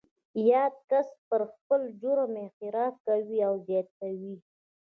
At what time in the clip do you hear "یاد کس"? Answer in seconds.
0.49-1.07